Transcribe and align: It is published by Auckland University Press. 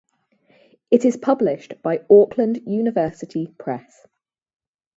It 0.89 1.05
is 1.05 1.15
published 1.15 1.75
by 1.83 2.03
Auckland 2.09 2.61
University 2.65 3.45
Press. 3.59 4.07